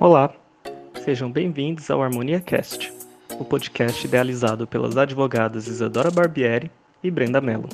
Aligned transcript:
Olá, 0.00 0.32
sejam 1.04 1.30
bem-vindos 1.30 1.90
ao 1.90 2.02
Harmonia 2.02 2.40
Cast, 2.40 2.90
o 3.38 3.44
podcast 3.44 4.06
idealizado 4.06 4.66
pelas 4.66 4.96
advogadas 4.96 5.66
Isadora 5.66 6.10
Barbieri 6.10 6.70
e 7.04 7.10
Brenda 7.10 7.38
Mello. 7.38 7.68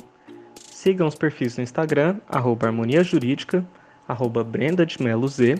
Sigam 0.69 1.07
os 1.07 1.15
perfis 1.15 1.55
no 1.55 1.63
Instagram, 1.63 2.17
arroba 2.27 2.67
harmonia 2.67 3.01
jurídica, 3.01 3.65
arroba 4.05 4.43
brenda 4.43 4.85
de 4.85 5.01
Melo 5.01 5.25
Z 5.29 5.55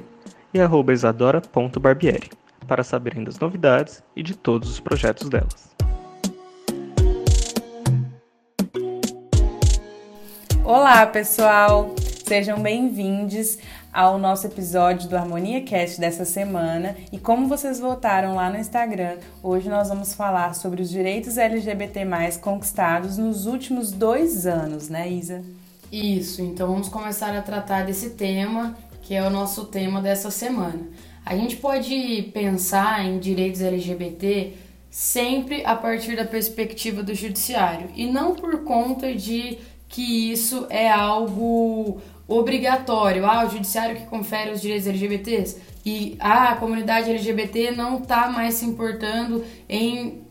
e 0.53 0.59
arroba 0.59 0.91
isadora.barbieri, 0.91 2.31
para 2.67 2.83
saberem 2.83 3.23
das 3.23 3.39
novidades 3.39 4.03
e 4.13 4.21
de 4.21 4.35
todos 4.35 4.69
os 4.69 4.81
projetos 4.81 5.29
delas. 5.29 5.73
Olá, 10.65 11.07
pessoal! 11.07 11.95
Sejam 12.27 12.61
bem-vindos 12.61 13.57
ao 13.97 14.19
nosso 14.19 14.45
episódio 14.45 15.09
do 15.09 15.17
Harmonia 15.17 15.63
Cast 15.63 15.99
dessa 15.99 16.23
semana. 16.23 16.95
E 17.11 17.17
como 17.17 17.47
vocês 17.47 17.79
votaram 17.79 18.35
lá 18.35 18.47
no 18.47 18.59
Instagram, 18.59 19.17
hoje 19.41 19.67
nós 19.69 19.89
vamos 19.89 20.13
falar 20.13 20.53
sobre 20.53 20.83
os 20.83 20.89
direitos 20.91 21.35
LGBT 21.35 22.01
conquistados 22.39 23.17
nos 23.17 23.47
últimos 23.47 23.91
dois 23.91 24.45
anos, 24.45 24.87
né, 24.87 25.09
Isa? 25.09 25.41
Isso, 25.91 26.43
então 26.43 26.67
vamos 26.67 26.89
começar 26.89 27.35
a 27.35 27.41
tratar 27.41 27.87
desse 27.87 28.11
tema, 28.11 28.77
que 29.01 29.15
é 29.15 29.23
o 29.25 29.31
nosso 29.31 29.65
tema 29.65 29.99
dessa 29.99 30.29
semana. 30.29 30.81
A 31.25 31.35
gente 31.35 31.55
pode 31.55 32.29
pensar 32.31 33.03
em 33.03 33.17
direitos 33.17 33.61
LGBT 33.61 34.53
sempre 34.91 35.65
a 35.65 35.75
partir 35.75 36.15
da 36.15 36.23
perspectiva 36.23 37.01
do 37.01 37.15
judiciário 37.15 37.89
e 37.95 38.05
não 38.05 38.35
por 38.35 38.63
conta 38.63 39.15
de 39.15 39.57
que 39.89 40.31
isso 40.31 40.67
é 40.69 40.87
algo 40.87 41.99
obrigatório. 42.27 43.25
Ah, 43.25 43.45
o 43.45 43.49
judiciário 43.49 43.95
que 43.95 44.05
confere 44.05 44.51
os 44.51 44.61
direitos 44.61 44.87
LGBTs 44.87 45.57
e 45.85 46.17
ah, 46.19 46.49
a 46.49 46.55
comunidade 46.55 47.09
LGBT 47.09 47.71
não 47.71 47.99
está 47.99 48.29
mais 48.29 48.55
se 48.55 48.65
importando 48.65 49.43
em 49.69 50.21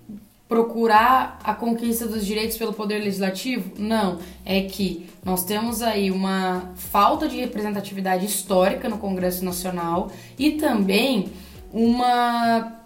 procurar 0.49 1.41
a 1.43 1.55
conquista 1.55 2.07
dos 2.07 2.25
direitos 2.25 2.57
pelo 2.57 2.73
poder 2.73 2.99
legislativo? 2.99 3.73
Não, 3.79 4.19
é 4.45 4.63
que 4.63 5.09
nós 5.25 5.45
temos 5.45 5.83
aí 5.83 6.11
uma 6.11 6.73
falta 6.77 7.27
de 7.29 7.37
representatividade 7.37 8.27
histórica 8.27 8.89
no 8.89 8.99
Congresso 8.99 9.45
Nacional 9.45 10.11
e 10.39 10.53
também 10.53 11.31
uma 11.73 12.77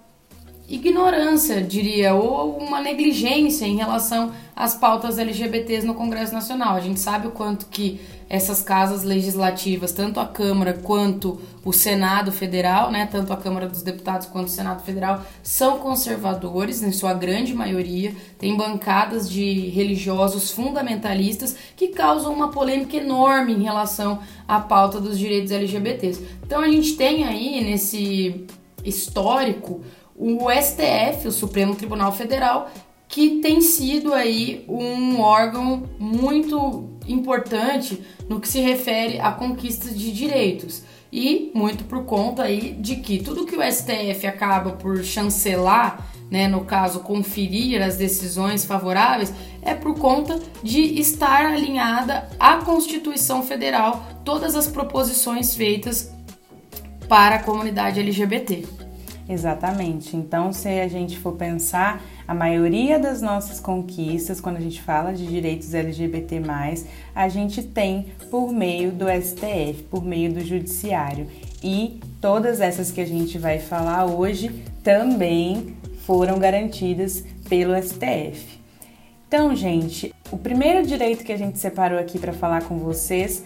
ignorância, 0.68 1.60
diria, 1.60 2.14
ou 2.14 2.56
uma 2.56 2.80
negligência 2.80 3.66
em 3.66 3.76
relação 3.76 4.32
às 4.54 4.74
pautas 4.74 5.18
LGBTs 5.18 5.84
no 5.84 5.94
Congresso 5.94 6.32
Nacional. 6.32 6.76
A 6.76 6.80
gente 6.80 7.00
sabe 7.00 7.26
o 7.26 7.32
quanto 7.32 7.66
que 7.66 8.00
essas 8.30 8.62
casas 8.62 9.02
legislativas, 9.02 9.90
tanto 9.90 10.20
a 10.20 10.24
Câmara 10.24 10.72
quanto 10.72 11.40
o 11.64 11.72
Senado 11.72 12.30
Federal, 12.30 12.88
né, 12.92 13.08
tanto 13.10 13.32
a 13.32 13.36
Câmara 13.36 13.68
dos 13.68 13.82
Deputados 13.82 14.28
quanto 14.28 14.46
o 14.46 14.50
Senado 14.50 14.84
Federal, 14.84 15.22
são 15.42 15.78
conservadores, 15.78 16.80
em 16.80 16.92
sua 16.92 17.12
grande 17.12 17.52
maioria, 17.52 18.14
tem 18.38 18.56
bancadas 18.56 19.28
de 19.28 19.68
religiosos 19.70 20.52
fundamentalistas 20.52 21.56
que 21.74 21.88
causam 21.88 22.32
uma 22.32 22.52
polêmica 22.52 22.96
enorme 22.96 23.52
em 23.52 23.64
relação 23.64 24.20
à 24.46 24.60
pauta 24.60 25.00
dos 25.00 25.18
direitos 25.18 25.50
LGBTs. 25.50 26.24
Então 26.46 26.60
a 26.60 26.68
gente 26.68 26.92
tem 26.92 27.24
aí 27.24 27.64
nesse 27.64 28.46
histórico 28.84 29.80
o 30.14 30.48
STF, 30.52 31.26
o 31.26 31.32
Supremo 31.32 31.74
Tribunal 31.74 32.12
Federal, 32.12 32.70
que 33.08 33.40
tem 33.40 33.60
sido 33.60 34.14
aí 34.14 34.64
um 34.68 35.20
órgão 35.20 35.82
muito 35.98 36.88
importante 37.12 38.02
no 38.28 38.40
que 38.40 38.48
se 38.48 38.60
refere 38.60 39.20
à 39.20 39.32
conquista 39.32 39.90
de 39.90 40.12
direitos. 40.12 40.82
E 41.12 41.50
muito 41.54 41.84
por 41.84 42.04
conta 42.04 42.44
aí 42.44 42.72
de 42.74 42.96
que 42.96 43.18
tudo 43.22 43.44
que 43.44 43.56
o 43.56 43.62
STF 43.62 44.26
acaba 44.26 44.72
por 44.72 45.02
chancelar, 45.02 46.06
né, 46.30 46.46
no 46.46 46.64
caso 46.64 47.00
conferir 47.00 47.82
as 47.82 47.96
decisões 47.96 48.64
favoráveis, 48.64 49.32
é 49.60 49.74
por 49.74 49.98
conta 49.98 50.38
de 50.62 50.80
estar 51.00 51.46
alinhada 51.46 52.28
à 52.38 52.58
Constituição 52.58 53.42
Federal 53.42 54.04
todas 54.24 54.54
as 54.54 54.68
proposições 54.68 55.56
feitas 55.56 56.12
para 57.08 57.36
a 57.36 57.42
comunidade 57.42 57.98
LGBT. 57.98 58.64
Exatamente. 59.28 60.16
Então, 60.16 60.52
se 60.52 60.68
a 60.68 60.88
gente 60.88 61.18
for 61.18 61.32
pensar, 61.32 62.02
a 62.30 62.34
maioria 62.34 62.96
das 62.96 63.20
nossas 63.20 63.58
conquistas, 63.58 64.40
quando 64.40 64.58
a 64.58 64.60
gente 64.60 64.80
fala 64.80 65.12
de 65.12 65.26
direitos 65.26 65.74
LGBT, 65.74 66.40
a 67.12 67.28
gente 67.28 67.60
tem 67.60 68.12
por 68.30 68.52
meio 68.52 68.92
do 68.92 69.06
STF, 69.06 69.82
por 69.90 70.04
meio 70.04 70.32
do 70.32 70.40
Judiciário. 70.40 71.26
E 71.60 71.98
todas 72.20 72.60
essas 72.60 72.92
que 72.92 73.00
a 73.00 73.04
gente 73.04 73.36
vai 73.36 73.58
falar 73.58 74.04
hoje 74.04 74.62
também 74.84 75.74
foram 76.06 76.38
garantidas 76.38 77.24
pelo 77.48 77.74
STF. 77.82 78.60
Então, 79.26 79.56
gente, 79.56 80.14
o 80.30 80.38
primeiro 80.38 80.86
direito 80.86 81.24
que 81.24 81.32
a 81.32 81.36
gente 81.36 81.58
separou 81.58 81.98
aqui 81.98 82.16
para 82.16 82.32
falar 82.32 82.62
com 82.62 82.78
vocês 82.78 83.44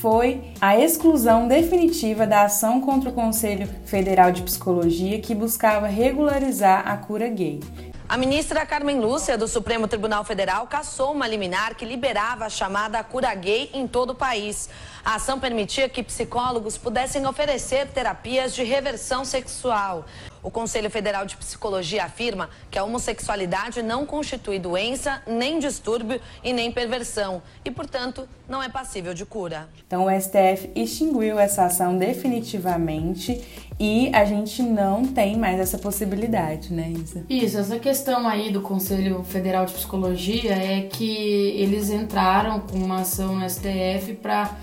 foi 0.00 0.40
a 0.60 0.76
exclusão 0.76 1.46
definitiva 1.46 2.26
da 2.26 2.42
ação 2.42 2.80
contra 2.80 3.10
o 3.10 3.12
Conselho 3.12 3.68
Federal 3.84 4.32
de 4.32 4.42
Psicologia 4.42 5.20
que 5.20 5.36
buscava 5.36 5.86
regularizar 5.86 6.88
a 6.88 6.96
cura 6.96 7.28
gay. 7.28 7.60
A 8.06 8.18
ministra 8.18 8.66
Carmen 8.66 9.00
Lúcia, 9.00 9.38
do 9.38 9.48
Supremo 9.48 9.88
Tribunal 9.88 10.24
Federal, 10.24 10.66
cassou 10.66 11.12
uma 11.12 11.26
liminar 11.26 11.74
que 11.74 11.86
liberava 11.86 12.44
a 12.44 12.50
chamada 12.50 13.02
cura 13.02 13.34
gay 13.34 13.70
em 13.72 13.88
todo 13.88 14.10
o 14.10 14.14
país. 14.14 14.68
A 15.02 15.14
ação 15.14 15.40
permitia 15.40 15.88
que 15.88 16.02
psicólogos 16.02 16.76
pudessem 16.76 17.26
oferecer 17.26 17.88
terapias 17.88 18.54
de 18.54 18.62
reversão 18.62 19.24
sexual. 19.24 20.04
O 20.44 20.50
Conselho 20.50 20.90
Federal 20.90 21.24
de 21.24 21.38
Psicologia 21.38 22.04
afirma 22.04 22.50
que 22.70 22.78
a 22.78 22.84
homossexualidade 22.84 23.82
não 23.82 24.04
constitui 24.04 24.58
doença, 24.58 25.22
nem 25.26 25.58
distúrbio 25.58 26.20
e 26.44 26.52
nem 26.52 26.70
perversão 26.70 27.40
e, 27.64 27.70
portanto, 27.70 28.28
não 28.46 28.62
é 28.62 28.68
passível 28.68 29.14
de 29.14 29.24
cura. 29.24 29.70
Então, 29.86 30.04
o 30.04 30.20
STF 30.20 30.70
extinguiu 30.74 31.38
essa 31.38 31.64
ação 31.64 31.96
definitivamente 31.96 33.42
e 33.80 34.14
a 34.14 34.26
gente 34.26 34.62
não 34.62 35.06
tem 35.06 35.34
mais 35.38 35.58
essa 35.58 35.78
possibilidade, 35.78 36.74
né, 36.74 36.90
Isa? 36.90 37.24
Isso, 37.26 37.56
essa 37.56 37.78
questão 37.78 38.28
aí 38.28 38.52
do 38.52 38.60
Conselho 38.60 39.24
Federal 39.24 39.64
de 39.64 39.72
Psicologia 39.72 40.52
é 40.52 40.82
que 40.82 41.54
eles 41.56 41.88
entraram 41.88 42.60
com 42.60 42.76
uma 42.76 43.00
ação 43.00 43.34
no 43.34 43.48
STF 43.48 44.12
para 44.20 44.54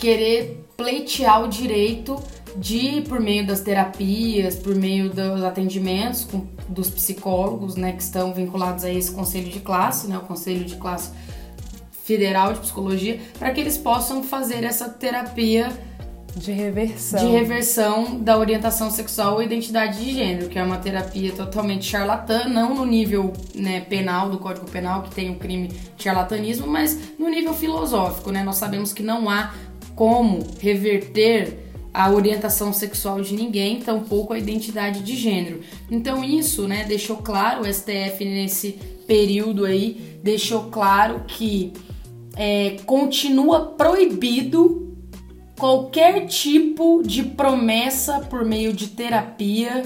querer 0.00 0.66
pleitear 0.76 1.44
o 1.44 1.48
direito 1.48 2.20
de 2.56 3.02
por 3.02 3.20
meio 3.20 3.46
das 3.46 3.60
terapias, 3.60 4.54
por 4.56 4.74
meio 4.74 5.08
dos 5.10 5.42
atendimentos 5.42 6.24
com, 6.24 6.46
dos 6.68 6.90
psicólogos, 6.90 7.76
né, 7.76 7.92
que 7.92 8.02
estão 8.02 8.32
vinculados 8.32 8.84
a 8.84 8.90
esse 8.92 9.10
conselho 9.10 9.48
de 9.48 9.60
classe, 9.60 10.06
né, 10.06 10.18
o 10.18 10.22
conselho 10.22 10.64
de 10.64 10.76
classe 10.76 11.10
federal 12.04 12.52
de 12.52 12.60
psicologia, 12.60 13.20
para 13.38 13.50
que 13.50 13.60
eles 13.60 13.78
possam 13.78 14.22
fazer 14.22 14.64
essa 14.64 14.88
terapia 14.88 15.70
de 16.36 16.50
reversão. 16.50 17.20
de 17.20 17.26
reversão 17.30 18.18
da 18.18 18.38
orientação 18.38 18.90
sexual 18.90 19.34
ou 19.34 19.42
identidade 19.42 20.02
de 20.02 20.12
gênero, 20.12 20.48
que 20.48 20.58
é 20.58 20.62
uma 20.62 20.78
terapia 20.78 21.32
totalmente 21.32 21.84
charlatã, 21.84 22.48
não 22.48 22.74
no 22.74 22.84
nível 22.84 23.32
né, 23.54 23.80
penal 23.80 24.30
do 24.30 24.38
Código 24.38 24.68
Penal, 24.70 25.02
que 25.02 25.14
tem 25.14 25.30
o 25.30 25.36
crime 25.36 25.68
de 25.68 26.02
charlatanismo, 26.02 26.66
mas 26.66 26.98
no 27.18 27.28
nível 27.28 27.52
filosófico, 27.52 28.30
né? 28.30 28.42
Nós 28.42 28.56
sabemos 28.56 28.92
que 28.92 29.02
não 29.02 29.28
há 29.28 29.52
como 29.94 30.46
reverter 30.58 31.71
a 31.92 32.10
orientação 32.10 32.72
sexual 32.72 33.20
de 33.20 33.34
ninguém, 33.34 33.80
tampouco 33.80 34.32
a 34.32 34.38
identidade 34.38 35.00
de 35.00 35.14
gênero. 35.14 35.60
Então 35.90 36.24
isso, 36.24 36.66
né, 36.66 36.84
deixou 36.84 37.18
claro 37.18 37.62
o 37.62 37.72
STF 37.72 38.24
nesse 38.24 38.72
período 39.06 39.64
aí, 39.64 40.18
deixou 40.22 40.64
claro 40.64 41.24
que 41.26 41.72
é, 42.34 42.76
continua 42.86 43.72
proibido 43.72 44.96
qualquer 45.58 46.26
tipo 46.26 47.02
de 47.04 47.22
promessa 47.22 48.20
por 48.20 48.44
meio 48.44 48.72
de 48.72 48.88
terapia 48.88 49.84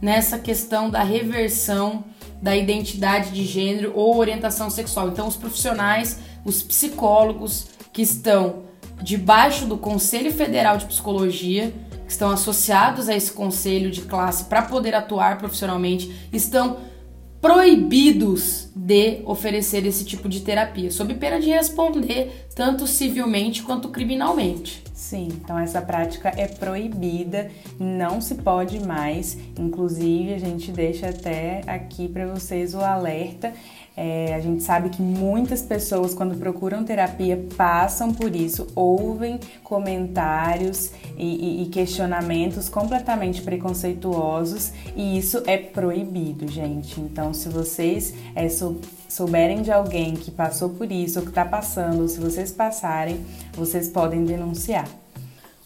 nessa 0.00 0.38
questão 0.38 0.88
da 0.88 1.02
reversão 1.02 2.04
da 2.40 2.56
identidade 2.56 3.32
de 3.32 3.44
gênero 3.44 3.92
ou 3.94 4.16
orientação 4.16 4.70
sexual. 4.70 5.08
Então 5.08 5.26
os 5.26 5.36
profissionais, 5.36 6.20
os 6.44 6.62
psicólogos 6.62 7.66
que 7.92 8.02
estão 8.02 8.69
debaixo 9.02 9.66
do 9.66 9.76
Conselho 9.76 10.32
Federal 10.32 10.76
de 10.76 10.86
Psicologia, 10.86 11.72
que 12.04 12.12
estão 12.12 12.30
associados 12.30 13.08
a 13.08 13.14
esse 13.14 13.32
conselho 13.32 13.90
de 13.90 14.02
classe 14.02 14.44
para 14.44 14.62
poder 14.62 14.94
atuar 14.94 15.38
profissionalmente, 15.38 16.28
estão 16.32 16.78
proibidos 17.40 18.68
de 18.76 19.22
oferecer 19.24 19.86
esse 19.86 20.04
tipo 20.04 20.28
de 20.28 20.40
terapia, 20.40 20.90
sob 20.90 21.14
pena 21.14 21.40
de 21.40 21.48
responder 21.48 22.46
tanto 22.54 22.86
civilmente 22.86 23.62
quanto 23.62 23.88
criminalmente. 23.88 24.82
Sim, 24.94 25.28
então 25.32 25.58
essa 25.58 25.80
prática 25.80 26.32
é 26.36 26.46
proibida, 26.46 27.50
não 27.78 28.20
se 28.20 28.34
pode 28.36 28.78
mais. 28.78 29.36
Inclusive, 29.58 30.34
a 30.34 30.38
gente 30.38 30.70
deixa 30.70 31.08
até 31.08 31.62
aqui 31.66 32.06
para 32.06 32.26
vocês 32.26 32.74
o 32.74 32.80
alerta 32.80 33.52
é, 34.02 34.34
a 34.34 34.40
gente 34.40 34.62
sabe 34.62 34.88
que 34.88 35.02
muitas 35.02 35.60
pessoas, 35.60 36.14
quando 36.14 36.34
procuram 36.38 36.82
terapia, 36.82 37.44
passam 37.54 38.14
por 38.14 38.34
isso, 38.34 38.66
ouvem 38.74 39.38
comentários 39.62 40.92
e, 41.18 41.26
e, 41.26 41.62
e 41.64 41.66
questionamentos 41.66 42.70
completamente 42.70 43.42
preconceituosos 43.42 44.72
e 44.96 45.18
isso 45.18 45.42
é 45.46 45.58
proibido, 45.58 46.48
gente. 46.48 46.98
Então, 46.98 47.34
se 47.34 47.50
vocês 47.50 48.14
é, 48.34 48.48
sou, 48.48 48.80
souberem 49.06 49.60
de 49.60 49.70
alguém 49.70 50.14
que 50.14 50.30
passou 50.30 50.70
por 50.70 50.90
isso 50.90 51.18
ou 51.18 51.24
que 51.24 51.30
está 51.30 51.44
passando, 51.44 52.08
se 52.08 52.18
vocês 52.40 52.52
passarem, 52.52 53.20
vocês 53.52 53.88
podem 53.88 54.24
denunciar. 54.24 54.88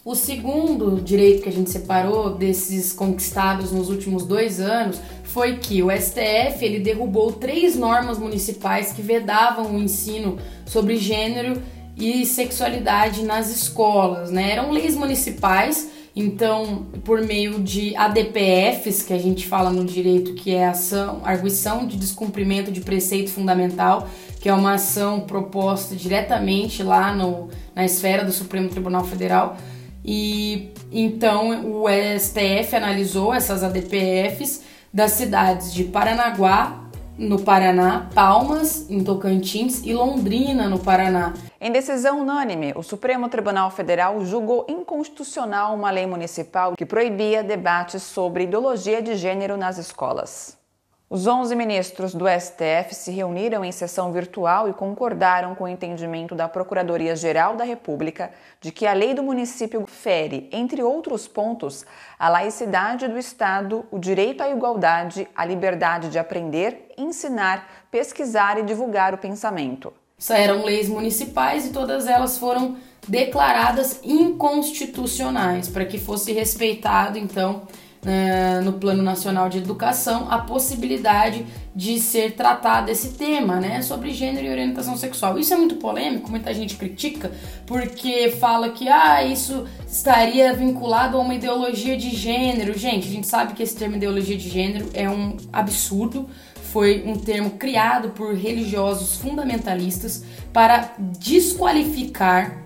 O 0.05 0.15
segundo 0.15 1.01
direito 1.01 1.45
que 1.45 1.49
a 1.49 1.53
gente 1.53 1.71
separou 1.71 2.35
desses 2.35 2.93
conquistados 2.93 3.71
nos 3.73 3.89
últimos 3.89 4.27
dois 4.27 4.61
anos 4.61 5.01
foi 5.23 5.57
que 5.57 5.83
o 5.83 5.91
STF 5.91 6.63
ele 6.63 6.81
derrubou 6.81 7.33
três 7.33 7.77
normas 7.77 8.19
municipais 8.19 8.93
que 8.93 9.01
vedavam 9.01 9.75
o 9.75 9.79
ensino 9.83 10.39
sobre 10.67 10.97
gênero 10.97 11.63
e 11.97 12.27
sexualidade 12.27 13.23
nas 13.23 13.55
escolas, 13.55 14.31
né? 14.31 14.51
Eram 14.51 14.73
leis 14.73 14.97
municipais, 14.97 15.89
então 16.17 16.87
por 17.05 17.21
meio 17.23 17.61
de 17.61 17.97
ADPFs, 17.97 19.03
que 19.03 19.13
a 19.13 19.19
gente 19.19 19.47
fala 19.47 19.71
no 19.71 19.85
direito, 19.85 20.35
que 20.35 20.55
é 20.55 20.67
ação, 20.67 21.21
arguição 21.25 21.87
de 21.87 21.97
descumprimento 21.97 22.71
de 22.71 22.81
preceito 22.81 23.31
fundamental, 23.31 24.09
que 24.41 24.49
é 24.49 24.55
uma 24.55 24.75
ação 24.75 25.21
proposta 25.21 25.97
diretamente 25.97 26.83
lá 26.83 27.15
no, 27.15 27.49
na 27.75 27.85
esfera 27.85 28.25
do 28.25 28.31
Supremo 28.31 28.69
Tribunal 28.69 29.05
Federal. 29.05 29.57
E 30.05 30.71
então 30.93 31.83
o 31.83 31.87
STF 31.89 32.77
analisou 32.77 33.33
essas 33.33 33.65
ADPFs 33.65 34.63
das 34.93 35.13
cidades 35.13 35.73
de 35.75 35.85
Paranaguá, 35.85 36.84
no 37.17 37.41
Paraná, 37.41 38.09
Palmas, 38.15 38.91
em 38.91 39.03
Tocantins 39.03 39.85
e 39.85 39.93
Londrina, 39.95 40.69
no 40.69 40.79
Paraná. 40.79 41.33
Em 41.61 41.71
decisão 41.71 42.21
unânime, 42.21 42.73
o 42.77 42.83
Supremo 42.83 43.29
Tribunal 43.29 43.71
Federal 43.71 44.25
julgou 44.25 44.67
inconstitucional 44.69 45.75
uma 45.75 45.91
lei 45.91 46.07
municipal 46.07 46.75
que 46.77 46.85
proibia 46.85 47.43
debates 47.43 48.03
sobre 48.03 48.45
ideologia 48.45 49.01
de 49.01 49.15
gênero 49.15 49.57
nas 49.57 49.79
escolas. 49.79 50.64
Os 51.09 51.27
11 51.27 51.55
ministros 51.55 52.15
do 52.15 52.25
STF 52.27 52.95
se 52.95 53.11
reuniram 53.11 53.63
em 53.63 53.71
sessão 53.71 54.11
virtual 54.11 54.71
e 54.71 54.73
concordaram 54.73 55.55
com 55.55 55.65
o 55.65 55.69
entendimento 55.69 56.35
da 56.35 56.49
Procuradoria-Geral 56.49 57.57
da 57.57 57.63
República 57.63 58.33
de 58.59 58.73
que 58.73 58.87
a 58.87 58.95
lei 58.95 59.13
do 59.13 59.23
município 59.23 59.85
fere, 59.87 60.49
entre 60.51 60.83
outros 60.83 61.29
pontos, 61.29 61.85
a 62.19 62.31
laicidade 62.31 63.07
do 63.07 63.19
Estado, 63.19 63.85
o 63.91 63.99
direito 63.99 64.43
à 64.43 64.49
igualdade, 64.49 65.29
a 65.37 65.45
liberdade 65.45 66.09
de 66.09 66.19
aprender, 66.19 66.91
ensinar, 66.97 67.87
pesquisar 67.91 68.59
e 68.59 68.63
divulgar 68.63 69.13
o 69.13 69.19
pensamento. 69.19 69.93
Essas 70.19 70.39
eram 70.39 70.65
leis 70.65 70.89
municipais 70.89 71.67
e 71.67 71.71
todas 71.71 72.07
elas 72.07 72.39
foram 72.39 72.77
declaradas 73.07 74.01
inconstitucionais 74.03 75.69
para 75.69 75.85
que 75.85 75.99
fosse 75.99 76.33
respeitado, 76.33 77.19
então, 77.19 77.69
né, 78.05 78.61
no 78.61 78.75
Plano 78.75 79.03
Nacional 79.03 79.49
de 79.49 79.59
Educação 79.59 80.31
a 80.31 80.39
possibilidade 80.39 81.47
de 81.75 81.99
ser 81.99 82.33
tratado 82.33 82.91
esse 82.91 83.15
tema, 83.15 83.57
né, 83.57 83.83
sobre 83.83 84.13
gênero 84.13 84.47
e 84.47 84.51
orientação 84.51 84.97
sexual. 84.97 85.39
Isso 85.39 85.53
é 85.53 85.57
muito 85.57 85.77
polêmico, 85.77 86.31
muita 86.31 86.55
gente 86.55 86.77
critica, 86.77 87.33
porque 87.67 88.31
fala 88.39 88.69
que 88.71 88.89
ah, 88.89 89.25
isso 89.25 89.67
estaria 89.89 90.53
vinculado 90.53 91.17
a 91.17 91.21
uma 91.21 91.35
ideologia 91.35 91.97
de 91.97 92.11
gênero. 92.11 92.79
Gente, 92.79 93.09
a 93.09 93.11
gente 93.11 93.27
sabe 93.27 93.55
que 93.55 93.63
esse 93.63 93.77
termo 93.77 93.97
ideologia 93.97 94.37
de 94.37 94.49
gênero 94.49 94.89
é 94.95 95.09
um 95.09 95.37
absurdo. 95.53 96.29
Foi 96.73 97.05
um 97.07 97.17
termo 97.17 97.51
criado 97.51 98.11
por 98.11 98.35
religiosos 98.35 99.17
fundamentalistas 99.17 100.25
para 100.53 100.93
desqualificar 100.99 102.64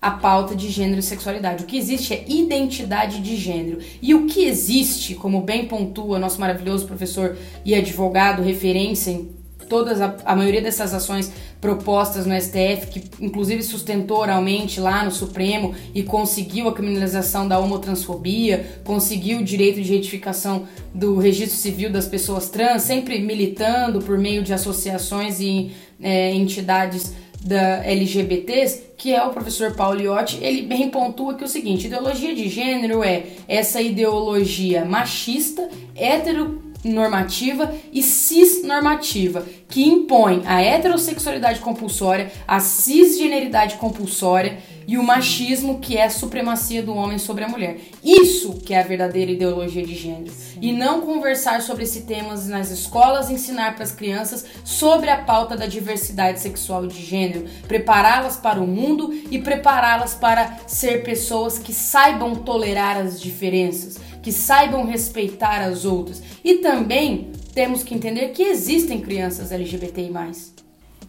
a 0.00 0.10
pauta 0.12 0.56
de 0.56 0.70
gênero 0.70 1.00
e 1.00 1.02
sexualidade. 1.02 1.64
O 1.64 1.66
que 1.66 1.76
existe 1.76 2.14
é 2.14 2.24
identidade 2.26 3.20
de 3.20 3.36
gênero. 3.36 3.78
E 4.00 4.14
o 4.14 4.26
que 4.26 4.44
existe, 4.44 5.14
como 5.14 5.42
bem 5.42 5.66
pontua 5.66 6.18
nosso 6.18 6.40
maravilhoso 6.40 6.86
professor 6.86 7.36
e 7.64 7.74
advogado, 7.74 8.42
referência 8.42 9.10
em 9.10 9.40
todas 9.68 10.00
a, 10.00 10.16
a 10.24 10.34
maioria 10.34 10.60
dessas 10.60 10.92
ações 10.92 11.30
propostas 11.60 12.26
no 12.26 12.34
STF, 12.34 12.86
que 12.90 13.24
inclusive 13.24 13.62
sustentou 13.62 14.18
oralmente 14.18 14.80
lá 14.80 15.04
no 15.04 15.10
Supremo 15.10 15.74
e 15.94 16.02
conseguiu 16.02 16.68
a 16.68 16.72
criminalização 16.72 17.46
da 17.46 17.58
homotransfobia, 17.58 18.80
conseguiu 18.82 19.38
o 19.38 19.44
direito 19.44 19.80
de 19.80 19.92
retificação 19.92 20.66
do 20.92 21.18
registro 21.18 21.56
civil 21.56 21.90
das 21.90 22.06
pessoas 22.06 22.48
trans, 22.48 22.82
sempre 22.82 23.20
militando 23.20 24.00
por 24.00 24.18
meio 24.18 24.42
de 24.42 24.52
associações 24.52 25.38
e 25.40 25.70
é, 26.02 26.34
entidades 26.34 27.12
da 27.42 27.84
LGBTs, 27.84 28.82
que 28.96 29.14
é 29.14 29.24
o 29.24 29.30
professor 29.30 29.74
Paulo 29.74 30.00
Iotti, 30.00 30.38
ele 30.42 30.62
bem 30.62 30.90
pontua 30.90 31.34
que 31.34 31.44
o 31.44 31.48
seguinte, 31.48 31.86
ideologia 31.86 32.34
de 32.34 32.48
gênero 32.48 33.02
é 33.02 33.24
essa 33.48 33.80
ideologia 33.80 34.84
machista, 34.84 35.68
heteronormativa 35.96 37.74
e 37.92 38.02
cisnormativa, 38.02 39.46
que 39.68 39.82
impõe 39.82 40.42
a 40.44 40.60
heterossexualidade 40.60 41.60
compulsória, 41.60 42.30
a 42.46 42.60
cisgeneridade 42.60 43.76
compulsória 43.76 44.58
e 44.90 44.98
o 44.98 45.04
machismo, 45.04 45.78
que 45.78 45.96
é 45.96 46.06
a 46.06 46.10
supremacia 46.10 46.82
do 46.82 46.96
homem 46.96 47.16
sobre 47.16 47.44
a 47.44 47.48
mulher. 47.48 47.78
Isso 48.02 48.54
que 48.54 48.74
é 48.74 48.80
a 48.80 48.82
verdadeira 48.82 49.30
ideologia 49.30 49.86
de 49.86 49.94
gênero. 49.94 50.32
Sim. 50.32 50.58
E 50.60 50.72
não 50.72 51.02
conversar 51.02 51.62
sobre 51.62 51.84
esse 51.84 52.00
temas 52.00 52.48
nas 52.48 52.72
escolas, 52.72 53.30
ensinar 53.30 53.76
para 53.76 53.84
as 53.84 53.92
crianças 53.92 54.44
sobre 54.64 55.08
a 55.08 55.22
pauta 55.22 55.56
da 55.56 55.66
diversidade 55.66 56.40
sexual 56.40 56.86
e 56.86 56.88
de 56.88 57.00
gênero, 57.04 57.44
prepará-las 57.68 58.36
para 58.36 58.60
o 58.60 58.66
mundo 58.66 59.14
e 59.30 59.38
prepará-las 59.38 60.14
para 60.14 60.58
ser 60.66 61.04
pessoas 61.04 61.56
que 61.56 61.72
saibam 61.72 62.34
tolerar 62.34 62.96
as 62.96 63.20
diferenças, 63.20 63.96
que 64.20 64.32
saibam 64.32 64.84
respeitar 64.84 65.62
as 65.62 65.84
outras. 65.84 66.20
E 66.42 66.56
também 66.56 67.30
temos 67.54 67.84
que 67.84 67.94
entender 67.94 68.30
que 68.30 68.42
existem 68.42 69.00
crianças 69.00 69.52
LGBTI+. 69.52 70.10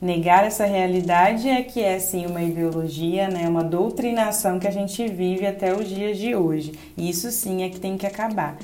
Negar 0.02 0.44
essa 0.44 0.66
realidade 0.66 1.48
é 1.48 1.62
que 1.62 1.80
é 1.80 2.00
sim 2.00 2.26
uma 2.26 2.42
ideologia, 2.42 3.28
né, 3.28 3.48
uma 3.48 3.64
doutrinação 3.64 4.58
que 4.58 4.68
a 4.68 4.72
gente 4.72 5.08
vive 5.08 5.46
até 5.46 5.76
os 5.76 5.88
dias 5.88 6.18
de 6.18 6.36
hoje. 6.36 6.74
Isso 6.98 7.30
sim 7.30 7.62
é 7.62 7.70
que 7.70 7.80
tem 7.80 7.96
que 7.96 8.08
acabar. 8.08 8.58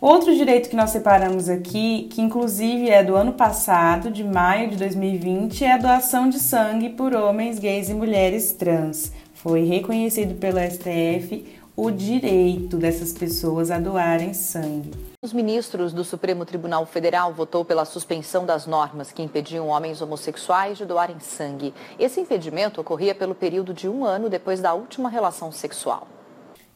Outro 0.00 0.34
direito 0.34 0.68
que 0.68 0.74
nós 0.74 0.90
separamos 0.90 1.48
aqui, 1.48 2.08
que 2.10 2.20
inclusive 2.20 2.90
é 2.90 3.04
do 3.04 3.14
ano 3.14 3.34
passado, 3.34 4.10
de 4.10 4.24
maio 4.24 4.68
de 4.68 4.76
2020, 4.76 5.64
é 5.64 5.72
a 5.74 5.78
doação 5.78 6.28
de 6.28 6.40
sangue 6.40 6.90
por 6.90 7.14
homens 7.14 7.60
gays 7.60 7.88
e 7.88 7.94
mulheres 7.94 8.50
trans. 8.52 9.12
Foi 9.32 9.64
reconhecido 9.64 10.34
pelo 10.34 10.58
STF 10.58 11.44
o 11.76 11.90
direito 11.90 12.76
dessas 12.76 13.12
pessoas 13.12 13.70
a 13.70 13.80
doarem 13.80 14.32
sangue. 14.32 14.92
Os 15.20 15.32
ministros 15.32 15.92
do 15.92 16.04
Supremo 16.04 16.44
Tribunal 16.44 16.86
Federal 16.86 17.32
votou 17.32 17.64
pela 17.64 17.84
suspensão 17.84 18.46
das 18.46 18.64
normas 18.64 19.10
que 19.10 19.22
impediam 19.22 19.68
homens 19.68 20.00
homossexuais 20.00 20.78
de 20.78 20.84
doarem 20.84 21.18
sangue. 21.18 21.74
Esse 21.98 22.20
impedimento 22.20 22.80
ocorria 22.80 23.14
pelo 23.14 23.34
período 23.34 23.74
de 23.74 23.88
um 23.88 24.04
ano 24.04 24.28
depois 24.28 24.60
da 24.60 24.72
última 24.72 25.08
relação 25.08 25.50
sexual. 25.50 26.06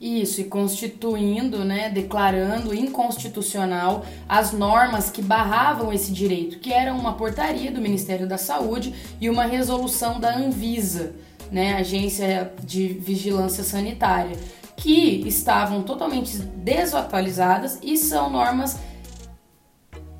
Isso, 0.01 0.41
e 0.41 0.45
constituindo, 0.45 1.65
né, 1.65 1.91
declarando 1.91 2.75
inconstitucional 2.75 4.05
as 4.29 4.53
normas 4.53 5.11
que 5.11 5.21
barravam 5.21 5.93
esse 5.93 6.13
direito, 6.13 6.59
que 6.59 6.73
era 6.73 6.93
uma 6.95 7.15
portaria 7.15 7.71
do 7.71 7.81
Ministério 7.81 8.27
da 8.27 8.39
Saúde 8.39 8.95
e 9.21 9.29
uma 9.29 9.45
resolução 9.45 10.19
da 10.21 10.37
Anvisa, 10.37 11.15
né, 11.51 11.75
Agência 11.75 12.53
de 12.63 12.89
Vigilância 12.89 13.65
Sanitária 13.65 14.37
que 14.79 15.27
estavam 15.27 15.83
totalmente 15.83 16.39
desatualizadas 16.39 17.79
e 17.83 17.97
são 17.97 18.31
normas 18.31 18.79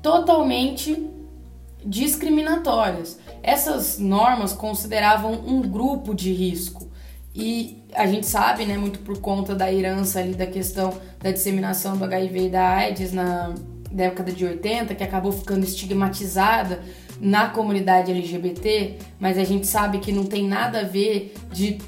totalmente 0.01 1.09
discriminatórias. 1.83 3.17
Essas 3.41 3.97
normas 3.99 4.51
consideravam 4.51 5.31
um 5.31 5.61
grupo 5.61 6.13
de 6.13 6.33
risco 6.33 6.89
e 7.33 7.81
a 7.93 8.05
gente 8.05 8.25
sabe, 8.25 8.65
né, 8.65 8.77
muito 8.77 8.99
por 8.99 9.19
conta 9.21 9.55
da 9.55 9.71
herança 9.71 10.19
ali 10.19 10.33
da 10.33 10.45
questão 10.45 10.93
da 11.19 11.31
disseminação 11.31 11.95
do 11.95 12.03
HIV 12.03 12.47
e 12.47 12.49
da 12.49 12.69
AIDS 12.69 13.13
na 13.13 13.55
década 13.89 14.31
de 14.31 14.45
80, 14.45 14.93
que 14.93 15.03
acabou 15.03 15.31
ficando 15.31 15.63
estigmatizada 15.63 16.81
na 17.19 17.47
comunidade 17.47 18.11
LGBT, 18.11 18.97
mas 19.19 19.37
a 19.37 19.43
gente 19.45 19.65
sabe 19.65 19.99
que 19.99 20.11
não 20.11 20.25
tem 20.25 20.45
nada 20.45 20.81
a 20.81 20.83
ver 20.83 21.33
de 21.51 21.79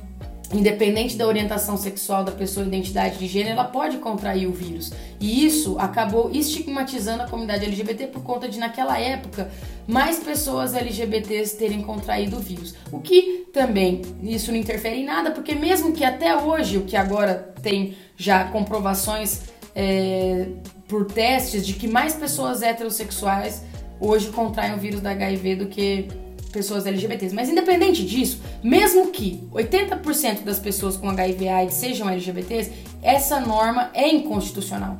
independente 0.53 1.15
da 1.15 1.25
orientação 1.25 1.77
sexual 1.77 2.23
da 2.23 2.31
pessoa, 2.31 2.65
identidade 2.65 3.17
de 3.17 3.27
gênero, 3.27 3.53
ela 3.53 3.63
pode 3.63 3.97
contrair 3.97 4.47
o 4.47 4.51
vírus. 4.51 4.91
E 5.19 5.45
isso 5.45 5.77
acabou 5.79 6.29
estigmatizando 6.31 7.23
a 7.23 7.27
comunidade 7.27 7.65
LGBT 7.65 8.07
por 8.07 8.23
conta 8.23 8.49
de, 8.49 8.59
naquela 8.59 8.99
época, 8.99 9.51
mais 9.87 10.19
pessoas 10.19 10.73
LGBTs 10.73 11.57
terem 11.57 11.81
contraído 11.81 12.37
o 12.37 12.39
vírus. 12.39 12.75
O 12.91 12.99
que 12.99 13.47
também 13.53 14.01
isso 14.23 14.51
não 14.51 14.57
interfere 14.57 14.99
em 15.01 15.05
nada, 15.05 15.31
porque 15.31 15.55
mesmo 15.55 15.93
que 15.93 16.03
até 16.03 16.35
hoje, 16.35 16.77
o 16.77 16.81
que 16.81 16.95
agora 16.95 17.53
tem 17.61 17.95
já 18.17 18.45
comprovações 18.45 19.41
é, 19.75 20.47
por 20.87 21.05
testes 21.05 21.65
de 21.65 21.73
que 21.73 21.87
mais 21.87 22.15
pessoas 22.15 22.61
heterossexuais 22.61 23.63
hoje 23.99 24.29
contraem 24.29 24.73
o 24.73 24.77
vírus 24.77 24.99
da 24.99 25.11
HIV 25.11 25.55
do 25.55 25.65
que 25.67 26.07
pessoas 26.51 26.85
LGBTs. 26.85 27.33
Mas 27.33 27.49
independente 27.49 28.05
disso, 28.05 28.41
mesmo 28.63 29.07
que 29.11 29.43
80% 29.53 30.43
das 30.43 30.59
pessoas 30.59 30.97
com 30.97 31.09
HIV 31.09 31.47
AIDS 31.47 31.75
sejam 31.75 32.09
LGBTs, 32.09 32.71
essa 33.01 33.39
norma 33.39 33.89
é 33.93 34.07
inconstitucional. 34.07 34.97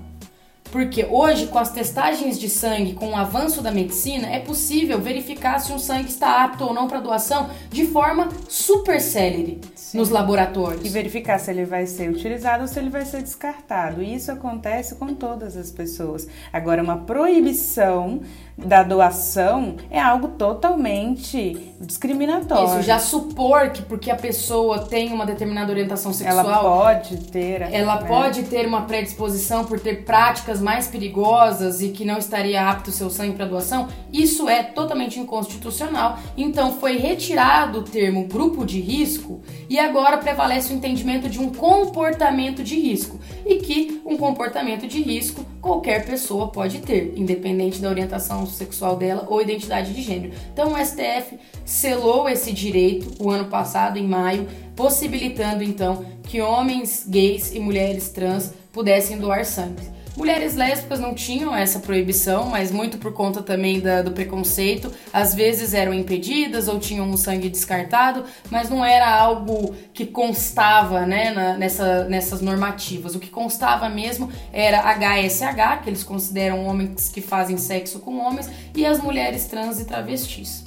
Porque 0.71 1.05
hoje, 1.09 1.47
com 1.47 1.59
as 1.59 1.69
testagens 1.69 2.39
de 2.39 2.49
sangue, 2.49 2.93
com 2.93 3.09
o 3.09 3.15
avanço 3.15 3.61
da 3.61 3.71
medicina, 3.71 4.27
é 4.29 4.39
possível 4.39 4.99
verificar 5.01 5.59
se 5.59 5.73
um 5.73 5.77
sangue 5.77 6.09
está 6.09 6.45
apto 6.45 6.63
ou 6.63 6.73
não 6.73 6.87
para 6.87 7.01
doação 7.01 7.49
de 7.69 7.85
forma 7.85 8.29
super 8.47 9.01
célere 9.01 9.59
Sim. 9.75 9.97
nos 9.97 10.09
laboratórios. 10.09 10.85
E 10.85 10.89
verificar 10.89 11.39
se 11.39 11.51
ele 11.51 11.65
vai 11.65 11.85
ser 11.85 12.09
utilizado 12.09 12.61
ou 12.61 12.67
se 12.69 12.79
ele 12.79 12.89
vai 12.89 13.03
ser 13.03 13.21
descartado. 13.21 14.01
E 14.01 14.15
isso 14.15 14.31
acontece 14.31 14.95
com 14.95 15.13
todas 15.13 15.57
as 15.57 15.69
pessoas. 15.71 16.25
Agora, 16.53 16.81
uma 16.81 16.99
proibição 16.99 18.21
da 18.65 18.83
doação 18.83 19.75
é 19.89 19.99
algo 19.99 20.29
totalmente 20.29 21.71
discriminatório. 21.79 22.79
Isso, 22.79 22.81
já 22.83 22.99
supor 22.99 23.69
que 23.69 23.81
porque 23.81 24.11
a 24.11 24.15
pessoa 24.15 24.79
tem 24.79 25.11
uma 25.11 25.25
determinada 25.25 25.71
orientação 25.71 26.13
sexual, 26.13 26.45
ela 26.45 26.59
pode 26.59 27.17
ter, 27.17 27.61
ela 27.61 28.01
né? 28.01 28.07
pode 28.07 28.43
ter 28.43 28.67
uma 28.67 28.83
predisposição 28.83 29.65
por 29.65 29.79
ter 29.79 30.03
práticas 30.05 30.61
mais 30.61 30.87
perigosas 30.87 31.81
e 31.81 31.89
que 31.89 32.05
não 32.05 32.17
estaria 32.17 32.69
apto 32.69 32.89
o 32.89 32.93
seu 32.93 33.09
sangue 33.09 33.35
para 33.35 33.45
doação, 33.45 33.87
isso 34.11 34.47
é 34.47 34.63
totalmente 34.63 35.19
inconstitucional. 35.19 36.17
Então 36.37 36.73
foi 36.73 36.97
retirado 36.97 37.79
o 37.79 37.83
termo 37.83 38.25
grupo 38.25 38.65
de 38.65 38.79
risco 38.79 39.41
e 39.69 39.79
agora 39.79 40.17
prevalece 40.17 40.73
o 40.73 40.75
entendimento 40.75 41.29
de 41.29 41.39
um 41.39 41.49
comportamento 41.49 42.63
de 42.63 42.79
risco 42.79 43.19
e 43.45 43.55
que 43.55 44.01
um 44.05 44.17
comportamento 44.17 44.87
de 44.87 45.01
risco 45.01 45.45
qualquer 45.61 46.05
pessoa 46.05 46.47
pode 46.47 46.79
ter, 46.79 47.13
independente 47.15 47.79
da 47.79 47.89
orientação 47.89 48.45
sexual 48.47 48.97
dela 48.97 49.27
ou 49.29 49.41
identidade 49.41 49.93
de 49.93 50.01
gênero. 50.01 50.33
Então 50.51 50.73
o 50.73 50.85
STF 50.85 51.37
selou 51.63 52.27
esse 52.27 52.51
direito 52.51 53.23
o 53.23 53.29
ano 53.29 53.45
passado, 53.45 53.97
em 53.97 54.07
maio, 54.07 54.47
possibilitando 54.75 55.63
então 55.63 56.03
que 56.23 56.41
homens 56.41 57.05
gays 57.07 57.53
e 57.53 57.59
mulheres 57.59 58.09
trans 58.09 58.53
pudessem 58.73 59.19
doar 59.19 59.45
sangue. 59.45 60.00
Mulheres 60.21 60.55
lésbicas 60.55 60.99
não 60.99 61.15
tinham 61.15 61.55
essa 61.55 61.79
proibição, 61.79 62.45
mas 62.45 62.71
muito 62.71 62.99
por 62.99 63.11
conta 63.11 63.41
também 63.41 63.79
da, 63.79 64.03
do 64.03 64.11
preconceito. 64.11 64.93
Às 65.11 65.33
vezes 65.33 65.73
eram 65.73 65.95
impedidas 65.95 66.67
ou 66.67 66.79
tinham 66.79 67.09
um 67.09 67.17
sangue 67.17 67.49
descartado, 67.49 68.23
mas 68.51 68.69
não 68.69 68.85
era 68.85 69.09
algo 69.09 69.75
que 69.91 70.05
constava 70.05 71.07
né, 71.07 71.31
na, 71.31 71.57
nessa, 71.57 72.03
nessas 72.03 72.39
normativas. 72.39 73.15
O 73.15 73.19
que 73.19 73.31
constava 73.31 73.89
mesmo 73.89 74.31
era 74.53 74.81
HSH, 74.93 75.81
que 75.81 75.89
eles 75.89 76.03
consideram 76.03 76.67
homens 76.67 77.09
que 77.09 77.19
fazem 77.19 77.57
sexo 77.57 77.97
com 77.97 78.19
homens, 78.19 78.47
e 78.75 78.85
as 78.85 79.01
mulheres 79.01 79.47
trans 79.47 79.79
e 79.79 79.85
travestis. 79.85 80.63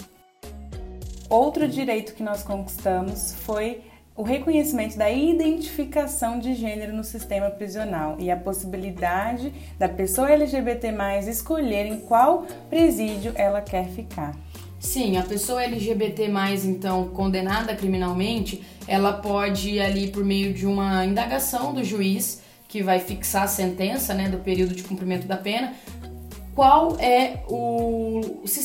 Outro 1.30 1.68
direito 1.68 2.14
que 2.14 2.25
nós 2.25 2.42
conquistamos 2.42 3.37
foi 3.44 3.82
o 4.16 4.23
reconhecimento 4.23 4.97
da 4.97 5.11
identificação 5.11 6.38
de 6.38 6.54
gênero 6.54 6.92
no 6.92 7.02
sistema 7.02 7.50
prisional 7.50 8.16
e 8.21 8.30
a 8.30 8.37
possibilidade 8.37 9.52
da 9.76 9.88
pessoa 9.88 10.30
LGBT 10.30 10.94
escolher 11.26 11.87
em 11.87 11.99
qual 12.00 12.47
presídio 12.71 13.33
ela 13.35 13.61
quer 13.61 13.88
ficar. 13.88 14.37
Sim, 14.78 15.16
a 15.16 15.23
pessoa 15.23 15.64
LGBT, 15.64 16.30
então, 16.64 17.09
condenada 17.09 17.75
criminalmente, 17.75 18.62
ela 18.87 19.14
pode 19.14 19.80
ali 19.80 20.09
por 20.09 20.25
meio 20.25 20.52
de 20.52 20.66
uma 20.66 21.04
indagação 21.04 21.73
do 21.73 21.83
juiz 21.83 22.42
que 22.68 22.83
vai 22.83 23.00
fixar 23.00 23.44
a 23.44 23.49
sentença 23.49 24.14
né, 24.14 24.28
do 24.28 24.38
período 24.38 24.75
de 24.75 24.83
cumprimento 24.83 25.26
da 25.26 25.37
pena, 25.37 25.73
qual 26.54 26.97
é 27.00 27.42
o, 27.49 28.21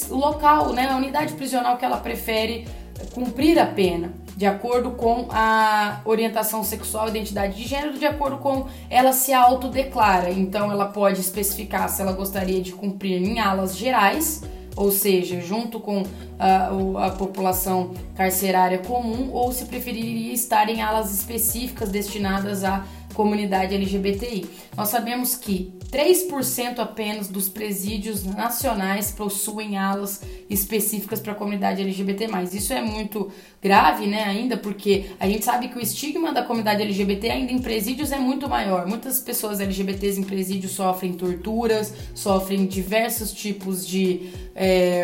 o 0.10 0.15
local, 0.15 0.74
né, 0.74 0.89
a 0.89 0.98
unidade 0.98 1.34
prisional 1.34 1.77
que 1.77 1.86
ela 1.86 1.98
prefere 1.98 2.68
cumprir 3.13 3.60
a 3.60 3.65
pena 3.65 4.12
de 4.39 4.46
acordo 4.46 4.91
com 4.91 5.27
a 5.32 6.00
orientação 6.06 6.63
sexual, 6.63 7.10
identidade 7.10 7.58
de 7.58 7.68
gênero, 7.68 8.00
de 8.00 8.06
acordo 8.06 8.38
com 8.38 8.68
ela 8.89 9.12
se 9.12 9.34
autodeclara. 9.34 10.32
Então, 10.32 10.72
ela 10.72 10.86
pode 10.86 11.20
especificar 11.20 11.89
se 11.89 12.01
ela 12.01 12.13
gostaria 12.13 12.62
de 12.62 12.72
cumprir 12.72 13.22
em 13.22 13.41
alas 13.41 13.75
gerais, 13.75 14.41
ou 14.77 14.94
seja, 14.94 15.41
junto 15.41 15.77
com 15.82 16.03
a, 16.39 17.08
a 17.08 17.10
população 17.10 17.91
carcerária 18.15 18.77
comum, 18.77 19.29
ou 19.34 19.51
se 19.51 19.65
preferiria 19.65 20.32
estar 20.32 20.70
em 20.70 20.82
alas 20.82 21.13
específicas 21.13 21.89
destinadas 21.89 22.63
à 22.63 22.86
comunidade 23.13 23.75
LGBTI. 23.75 24.46
Nós 24.75 24.89
sabemos 24.89 25.36
que 25.36 25.74
3% 25.92 26.80
apenas 26.80 27.28
dos 27.28 27.50
presídios 27.50 28.24
nacionais 28.24 29.12
possuem 29.12 29.78
alas 29.78 30.22
específicas 30.50 31.20
para 31.20 31.34
a 31.34 31.36
comunidade 31.36 31.82
LGBT+. 31.82 32.28
Isso 32.54 32.74
é 32.74 32.82
muito 32.82 33.32
grave, 33.62 34.08
né, 34.08 34.24
ainda, 34.24 34.56
porque 34.56 35.08
a 35.20 35.28
gente 35.28 35.44
sabe 35.44 35.68
que 35.68 35.78
o 35.78 35.82
estigma 35.82 36.32
da 36.32 36.44
comunidade 36.44 36.82
LGBT 36.84 37.30
ainda 37.30 37.51
em 37.51 37.60
presídios 37.60 38.12
é 38.12 38.20
muito 38.20 38.48
maior. 38.48 38.86
Muitas 38.88 39.20
pessoas 39.20 39.60
LGBTs 39.60 40.20
em 40.20 40.24
presídios 40.24 40.74
sofrem 40.74 41.13
torturas, 41.13 41.94
sofrem 42.13 42.66
diversos 42.66 43.32
tipos 43.32 43.86
de 43.86 44.30
é, 44.56 45.04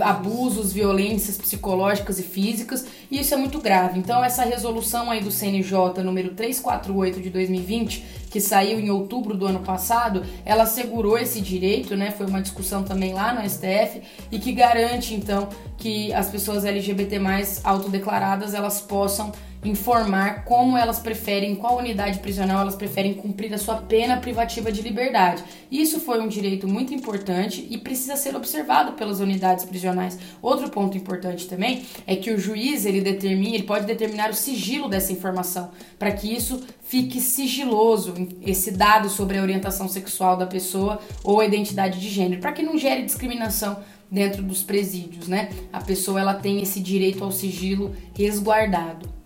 abusos, 0.00 0.72
violências 0.72 1.36
psicológicas 1.36 2.18
e 2.18 2.22
físicas, 2.22 2.86
e 3.10 3.20
isso 3.20 3.34
é 3.34 3.36
muito 3.36 3.58
grave. 3.58 3.98
Então, 3.98 4.24
essa 4.24 4.44
resolução 4.44 5.10
aí 5.10 5.20
do 5.20 5.30
CNJ 5.30 6.02
número 6.04 6.34
348 6.34 7.20
de 7.20 7.30
2020 7.30 8.20
que 8.30 8.40
saiu 8.40 8.78
em 8.78 8.90
outubro 8.90 9.36
do 9.36 9.44
ano 9.44 9.58
passado, 9.58 10.24
ela 10.44 10.62
assegurou 10.62 11.18
esse 11.18 11.40
direito, 11.40 11.96
né? 11.96 12.12
Foi 12.12 12.26
uma 12.26 12.40
discussão 12.40 12.84
também 12.84 13.12
lá 13.12 13.34
no 13.34 13.48
STF 13.48 14.02
e 14.30 14.38
que 14.38 14.52
garante 14.52 15.14
então 15.14 15.48
que 15.76 16.12
as 16.14 16.28
pessoas 16.28 16.64
LGBT 16.64 17.18
mais 17.18 17.60
autodeclaradas 17.64 18.54
elas 18.54 18.80
possam 18.80 19.32
informar 19.64 20.44
como 20.44 20.76
elas 20.76 20.98
preferem, 20.98 21.54
qual 21.54 21.78
unidade 21.78 22.18
prisional 22.20 22.62
elas 22.62 22.74
preferem 22.74 23.14
cumprir 23.14 23.52
a 23.52 23.58
sua 23.58 23.76
pena 23.76 24.16
privativa 24.16 24.72
de 24.72 24.80
liberdade. 24.80 25.44
Isso 25.70 26.00
foi 26.00 26.20
um 26.20 26.28
direito 26.28 26.66
muito 26.66 26.94
importante 26.94 27.66
e 27.70 27.76
precisa 27.76 28.16
ser 28.16 28.34
observado 28.34 28.92
pelas 28.92 29.20
unidades 29.20 29.64
prisionais. 29.64 30.18
Outro 30.40 30.70
ponto 30.70 30.96
importante 30.96 31.46
também 31.46 31.84
é 32.06 32.16
que 32.16 32.30
o 32.30 32.38
juiz 32.38 32.86
ele 32.86 33.00
determina, 33.00 33.54
ele 33.54 33.64
pode 33.64 33.86
determinar 33.86 34.30
o 34.30 34.34
sigilo 34.34 34.88
dessa 34.88 35.12
informação, 35.12 35.70
para 35.98 36.12
que 36.12 36.34
isso 36.34 36.62
fique 36.82 37.20
sigiloso, 37.20 38.14
esse 38.42 38.70
dado 38.70 39.08
sobre 39.10 39.38
a 39.38 39.42
orientação 39.42 39.88
sexual 39.88 40.36
da 40.36 40.46
pessoa 40.46 41.00
ou 41.22 41.40
a 41.40 41.44
identidade 41.44 42.00
de 42.00 42.08
gênero, 42.08 42.40
para 42.40 42.52
que 42.52 42.62
não 42.62 42.78
gere 42.78 43.02
discriminação 43.02 43.78
dentro 44.10 44.42
dos 44.42 44.62
presídios, 44.62 45.28
né? 45.28 45.50
A 45.72 45.80
pessoa 45.80 46.18
ela 46.18 46.34
tem 46.34 46.60
esse 46.60 46.80
direito 46.80 47.22
ao 47.22 47.30
sigilo 47.30 47.94
resguardado. 48.16 49.19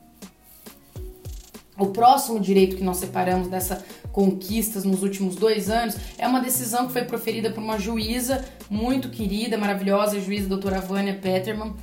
O 1.79 1.87
próximo 1.87 2.39
direito 2.39 2.77
que 2.77 2.85
nós 2.85 2.99
separamos 2.99 3.49
dessa 3.49 3.85
conquistas 4.13 4.85
nos 4.85 5.03
últimos 5.03 5.35
dois 5.35 5.69
anos 5.69 5.97
é 6.17 6.27
uma 6.27 6.41
decisão 6.41 6.87
que 6.87 6.93
foi 6.93 7.03
proferida 7.05 7.51
por 7.51 7.61
uma 7.61 7.79
juíza 7.81 8.45
muito 8.71 9.11
querida, 9.11 9.59
maravilhosa, 9.59 10.17
a 10.17 10.21
juíza 10.21 10.49
doutora 10.49 10.81
Vânia 10.81 11.15
Peterman, 11.15 11.75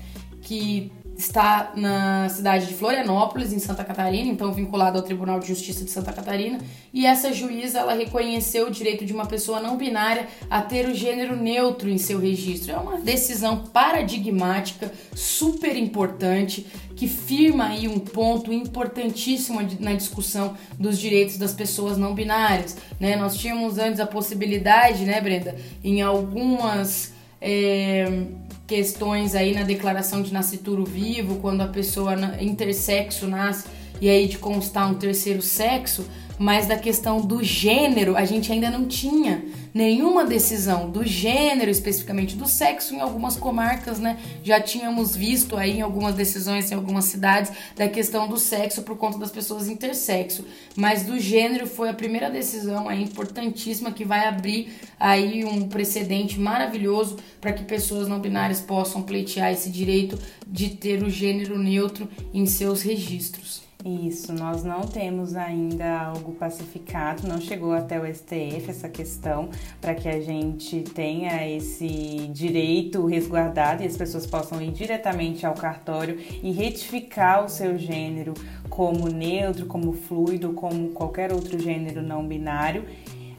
que 0.42 0.92
está 1.22 1.72
na 1.76 2.28
cidade 2.30 2.66
de 2.68 2.74
Florianópolis, 2.74 3.54
em 3.54 3.60
Santa 3.60 3.84
Catarina, 3.84 4.30
então 4.30 4.52
vinculada 4.52 4.98
ao 4.98 5.04
Tribunal 5.04 5.40
de 5.40 5.48
Justiça 5.48 5.86
de 5.86 5.92
Santa 5.92 6.12
Catarina, 6.12 6.60
e 6.94 7.06
essa 7.06 7.32
juíza 7.32 7.80
ela 7.80 7.94
reconheceu 7.94 8.68
o 8.68 8.72
direito 8.72 9.06
de 9.06 9.14
uma 9.14 9.26
pessoa 9.26 9.60
não 9.60 9.78
binária 9.78 10.28
a 10.50 10.62
ter 10.62 10.90
o 10.90 10.96
gênero 10.96 11.36
neutro 11.36 11.90
em 11.90 11.98
seu 11.98 12.20
registro. 12.20 12.72
É 12.72 12.78
uma 12.78 13.00
decisão 13.00 13.68
paradigmática, 13.68 14.92
super 15.16 15.78
importante, 15.78 16.66
que 16.96 17.08
firma 17.08 17.68
aí 17.68 17.88
um 17.88 18.00
ponto 18.00 18.52
importantíssimo 18.52 19.60
na 19.80 19.94
discussão 19.94 20.56
dos 20.78 21.00
direitos 21.00 21.38
das 21.38 21.54
pessoas 21.54 21.98
não 21.98 22.14
binárias, 22.14 22.78
né? 23.00 23.16
Nós 23.16 23.38
tínhamos 23.38 23.78
antes 23.78 24.00
a 24.00 24.06
possibilidade, 24.06 25.06
né, 25.06 25.22
Brenda, 25.22 25.56
em 25.84 26.02
algumas 26.02 27.14
é, 27.40 28.26
questões 28.72 29.36
aí 29.36 29.54
na 29.54 29.64
declaração 29.64 30.22
de 30.22 30.32
nascituro 30.32 30.86
vivo, 30.86 31.40
quando 31.42 31.60
a 31.60 31.68
pessoa 31.68 32.16
intersexo 32.40 33.28
nasce 33.28 33.68
e 34.00 34.10
aí 34.10 34.30
de 34.30 34.38
constar 34.38 34.90
um 34.90 34.94
terceiro 34.94 35.42
sexo, 35.42 36.06
mas 36.40 36.68
da 36.68 36.78
questão 36.78 37.20
do 37.20 37.44
gênero 37.44 38.16
a 38.16 38.24
gente 38.24 38.50
ainda 38.50 38.70
não 38.70 38.86
tinha 38.86 39.44
nenhuma 39.74 40.26
decisão 40.26 40.90
do 40.90 41.06
gênero, 41.06 41.70
especificamente 41.72 42.36
do 42.36 42.48
sexo, 42.48 42.94
em 42.94 43.00
algumas 43.00 43.36
comarcas, 43.36 44.00
né? 44.00 44.18
Já 44.44 44.60
tínhamos 44.60 45.16
visto 45.16 45.58
aí 45.58 45.78
em 45.78 45.82
algumas 45.82 46.16
decisões 46.16 46.72
em 46.72 46.76
algumas 46.76 47.06
cidades 47.06 47.52
da 47.76 47.88
questão 47.88 48.28
do 48.28 48.38
sexo 48.38 48.84
por 48.84 48.98
conta 48.98 49.18
das 49.18 49.32
pessoas 49.32 49.68
intersexo, 49.68 50.46
mas 50.76 51.04
do 51.04 51.20
gênero 51.20 51.68
foi 51.68 51.90
a 51.90 51.94
primeira 51.94 52.30
decisão 52.30 52.88
aí 52.88 53.02
importantíssima 53.02 53.92
que 53.92 54.06
vai 54.06 54.28
abrir 54.28 54.74
aí 55.00 55.44
um 55.46 55.68
precedente 55.68 56.40
maravilhoso 56.40 57.18
para 57.40 57.54
que 57.54 57.64
pessoas 57.64 58.08
não 58.08 58.20
binárias 58.20 58.62
possam 58.62 59.02
pleitear 59.02 59.52
esse 59.52 59.70
direito 59.70 60.18
de 60.48 60.70
ter 60.70 61.04
o 61.04 61.10
gênero 61.10 61.58
neutro 61.58 62.08
em 62.34 62.46
seus 62.46 62.82
registros. 62.82 63.71
Isso, 63.84 64.32
nós 64.32 64.64
não 64.64 64.82
temos 64.82 65.36
ainda 65.36 66.00
algo 66.00 66.34
pacificado, 66.34 67.28
não 67.28 67.42
chegou 67.42 67.74
até 67.74 68.00
o 68.00 68.06
STF 68.06 68.70
essa 68.70 68.88
questão 68.88 69.50
para 69.80 69.96
que 69.96 70.08
a 70.08 70.22
gente 70.22 70.82
tenha 70.82 71.50
esse 71.50 72.30
direito 72.32 73.04
resguardado 73.08 73.82
e 73.82 73.88
as 73.88 73.98
pessoas 73.98 74.28
possam 74.28 74.62
ir 74.62 74.72
diretamente 74.72 75.48
ao 75.48 75.56
cartório 75.56 76.20
e 76.44 76.52
retificar 76.52 77.44
o 77.44 77.50
seu 77.50 77.76
gênero 77.76 78.36
como 78.70 79.08
neutro, 79.08 79.66
como 79.66 79.94
fluido, 79.94 80.54
como 80.54 80.90
qualquer 80.90 81.34
outro 81.34 81.58
gênero 81.58 82.04
não 82.04 82.28
binário. 82.28 82.86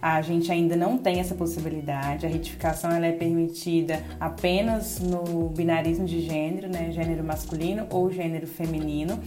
A 0.00 0.20
gente 0.20 0.50
ainda 0.50 0.74
não 0.74 0.98
tem 0.98 1.20
essa 1.20 1.36
possibilidade. 1.36 2.26
A 2.26 2.28
retificação 2.28 2.90
ela 2.90 3.06
é 3.06 3.12
permitida 3.12 4.02
apenas 4.18 4.98
no 4.98 5.48
binarismo 5.50 6.04
de 6.04 6.20
gênero, 6.20 6.68
né, 6.68 6.90
gênero 6.90 7.22
masculino 7.22 7.86
ou 7.88 8.10
gênero 8.10 8.48
feminino 8.48 9.20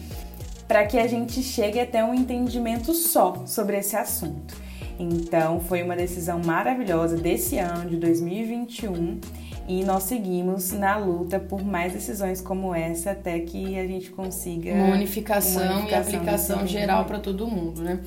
para 0.68 0.86
que 0.86 0.98
a 0.98 1.08
gente 1.08 1.42
chegue 1.44 1.80
até 1.80 2.04
um 2.04 2.14
entendimento 2.14 2.94
só 2.94 3.44
sobre 3.46 3.78
esse 3.78 3.96
assunto. 3.96 4.56
Então, 5.00 5.60
foi 5.60 5.84
uma 5.84 5.96
decisão 5.96 6.42
maravilhosa 6.44 7.18
desse 7.18 7.58
ano 7.58 7.90
de 7.90 7.98
2021 7.98 9.20
e 9.68 9.84
nós 9.84 10.04
seguimos 10.04 10.72
na 10.72 10.98
luta 10.98 11.40
por 11.40 11.64
mais 11.64 11.94
decisões 11.94 12.40
como 12.40 12.74
essa 12.74 13.12
até 13.12 13.40
que 13.40 13.78
a 13.78 13.88
gente 13.88 14.12
consiga 14.12 14.72
uma 14.74 14.94
unificação, 14.94 15.64
uma 15.64 15.80
unificação 15.80 15.90
e 15.90 16.18
aplicação 16.18 16.68
geral 16.68 17.06
para 17.06 17.20
todo 17.20 17.48
mundo, 17.48 17.82
né? 17.82 18.00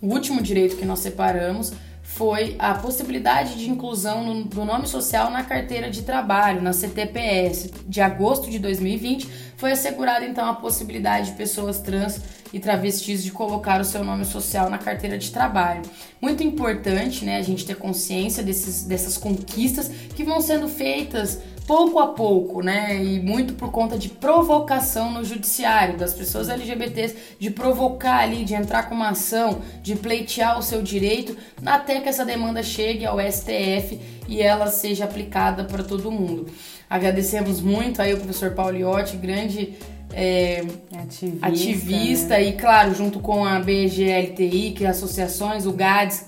O 0.00 0.08
último 0.08 0.42
direito 0.42 0.76
que 0.76 0.84
nós 0.84 0.98
separamos 0.98 1.72
foi 2.14 2.56
a 2.58 2.74
possibilidade 2.74 3.56
de 3.56 3.70
inclusão 3.70 4.22
no, 4.22 4.44
do 4.44 4.64
nome 4.64 4.86
social 4.86 5.30
na 5.30 5.42
carteira 5.42 5.90
de 5.90 6.02
trabalho, 6.02 6.60
na 6.60 6.72
CTPS. 6.72 7.70
De 7.86 8.02
agosto 8.02 8.50
de 8.50 8.58
2020, 8.58 9.26
foi 9.56 9.72
assegurada 9.72 10.24
então 10.24 10.46
a 10.46 10.54
possibilidade 10.54 11.30
de 11.30 11.36
pessoas 11.36 11.80
trans 11.80 12.20
e 12.52 12.60
travestis 12.60 13.24
de 13.24 13.30
colocar 13.30 13.80
o 13.80 13.84
seu 13.84 14.04
nome 14.04 14.26
social 14.26 14.68
na 14.68 14.76
carteira 14.76 15.16
de 15.16 15.30
trabalho. 15.30 15.82
Muito 16.20 16.42
importante, 16.42 17.24
né, 17.24 17.38
a 17.38 17.42
gente 17.42 17.64
ter 17.64 17.76
consciência 17.76 18.42
desses, 18.42 18.84
dessas 18.84 19.16
conquistas 19.16 19.88
que 20.14 20.22
vão 20.22 20.40
sendo 20.42 20.68
feitas 20.68 21.40
pouco 21.66 21.98
a 21.98 22.08
pouco, 22.08 22.62
né? 22.62 23.02
E 23.02 23.20
muito 23.20 23.54
por 23.54 23.70
conta 23.70 23.96
de 23.96 24.08
provocação 24.08 25.10
no 25.10 25.24
judiciário, 25.24 25.96
das 25.96 26.14
pessoas 26.14 26.48
LGBTs, 26.48 27.16
de 27.38 27.50
provocar 27.50 28.18
ali, 28.18 28.44
de 28.44 28.54
entrar 28.54 28.88
com 28.88 28.94
uma 28.94 29.10
ação, 29.10 29.60
de 29.82 29.94
pleitear 29.94 30.58
o 30.58 30.62
seu 30.62 30.82
direito, 30.82 31.36
até 31.64 32.00
que 32.00 32.08
essa 32.08 32.24
demanda 32.24 32.62
chegue 32.62 33.04
ao 33.04 33.18
STF 33.20 33.98
e 34.28 34.40
ela 34.42 34.66
seja 34.68 35.04
aplicada 35.04 35.64
para 35.64 35.82
todo 35.82 36.10
mundo. 36.10 36.46
Agradecemos 36.88 37.60
muito 37.60 38.02
aí 38.02 38.12
o 38.12 38.18
professor 38.18 38.50
Pauliotti, 38.52 39.16
grande 39.16 39.74
é, 40.12 40.64
ativista, 40.94 41.46
ativista 41.46 42.34
né? 42.34 42.42
e, 42.44 42.52
claro, 42.52 42.94
junto 42.94 43.18
com 43.18 43.44
a 43.44 43.58
BGLTI, 43.58 44.72
que 44.72 44.84
é 44.84 44.88
associações, 44.88 45.66
o 45.66 45.72
GADS, 45.72 46.26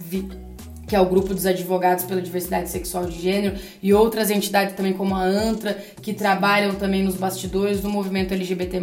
que 0.86 0.94
é 0.94 1.00
o 1.00 1.06
grupo 1.06 1.34
dos 1.34 1.46
advogados 1.46 2.04
pela 2.04 2.20
diversidade 2.20 2.68
sexual 2.70 3.06
de 3.06 3.20
gênero, 3.20 3.56
e 3.82 3.92
outras 3.92 4.30
entidades 4.30 4.74
também 4.74 4.92
como 4.92 5.14
a 5.14 5.22
ANTRA, 5.22 5.76
que 6.00 6.12
trabalham 6.12 6.74
também 6.74 7.02
nos 7.02 7.16
bastidores 7.16 7.80
do 7.80 7.88
movimento 7.88 8.32
LGBT+, 8.32 8.80